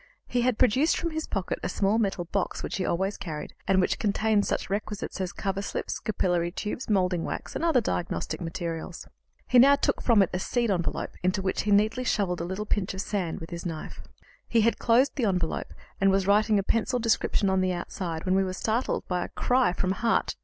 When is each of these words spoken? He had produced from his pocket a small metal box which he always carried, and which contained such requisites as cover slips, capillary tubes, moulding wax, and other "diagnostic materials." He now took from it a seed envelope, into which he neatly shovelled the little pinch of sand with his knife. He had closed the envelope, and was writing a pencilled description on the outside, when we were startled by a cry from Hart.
He 0.25 0.41
had 0.41 0.57
produced 0.57 0.97
from 0.97 1.11
his 1.11 1.27
pocket 1.27 1.59
a 1.61 1.69
small 1.69 1.99
metal 1.99 2.25
box 2.25 2.63
which 2.63 2.77
he 2.77 2.85
always 2.87 3.17
carried, 3.17 3.53
and 3.67 3.79
which 3.79 3.99
contained 3.99 4.47
such 4.47 4.67
requisites 4.67 5.21
as 5.21 5.31
cover 5.31 5.61
slips, 5.61 5.99
capillary 5.99 6.49
tubes, 6.51 6.89
moulding 6.89 7.23
wax, 7.23 7.55
and 7.55 7.63
other 7.63 7.81
"diagnostic 7.81 8.41
materials." 8.41 9.05
He 9.47 9.59
now 9.59 9.75
took 9.75 10.01
from 10.01 10.23
it 10.23 10.31
a 10.33 10.39
seed 10.39 10.71
envelope, 10.71 11.11
into 11.21 11.43
which 11.43 11.61
he 11.61 11.71
neatly 11.71 12.03
shovelled 12.03 12.39
the 12.39 12.45
little 12.45 12.65
pinch 12.65 12.95
of 12.95 13.01
sand 13.01 13.39
with 13.39 13.51
his 13.51 13.63
knife. 13.63 14.01
He 14.49 14.61
had 14.61 14.79
closed 14.79 15.17
the 15.17 15.25
envelope, 15.25 15.71
and 15.99 16.09
was 16.09 16.25
writing 16.25 16.57
a 16.57 16.63
pencilled 16.63 17.03
description 17.03 17.47
on 17.47 17.61
the 17.61 17.71
outside, 17.73 18.25
when 18.25 18.33
we 18.33 18.43
were 18.43 18.53
startled 18.53 19.07
by 19.07 19.23
a 19.23 19.29
cry 19.29 19.71
from 19.71 19.91
Hart. 19.91 20.35